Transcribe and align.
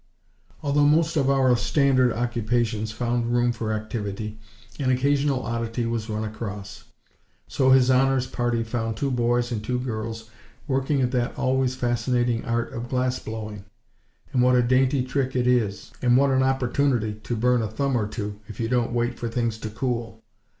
Although 0.63 0.85
most 0.87 1.15
of 1.15 1.29
our 1.29 1.55
standard 1.55 2.11
occupations 2.11 2.91
found 2.91 3.31
room 3.31 3.51
for 3.51 3.71
activity, 3.71 4.39
an 4.79 4.89
occasional 4.89 5.43
oddity 5.43 5.85
was 5.85 6.09
run 6.09 6.23
across. 6.23 6.85
So 7.47 7.69
His 7.69 7.91
Honor's 7.91 8.25
party 8.25 8.63
found 8.63 8.97
two 8.97 9.11
boys 9.11 9.51
and 9.51 9.63
two 9.63 9.79
girls 9.79 10.31
working 10.67 11.01
at 11.01 11.11
that 11.11 11.37
always 11.37 11.75
fascinating 11.75 12.43
art 12.45 12.73
of 12.73 12.89
glass 12.89 13.19
blowing. 13.19 13.65
And 14.33 14.41
what 14.41 14.55
a 14.55 14.63
dainty 14.63 15.03
trick 15.05 15.35
it 15.35 15.45
is! 15.45 15.91
And 16.01 16.17
what 16.17 16.31
an 16.31 16.41
opportunity 16.41 17.13
to 17.21 17.35
burn 17.35 17.61
a 17.61 17.67
thumb 17.67 17.95
or 17.95 18.07
two, 18.07 18.39
if 18.47 18.59
you 18.59 18.67
don't 18.67 18.93
wait 18.93 19.19
for 19.19 19.29
things 19.29 19.59
to 19.59 19.69
cool! 19.69 20.23